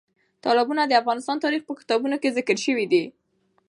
[0.43, 3.03] تالابونه د افغان تاریخ په کتابونو کې ذکر شوی دي.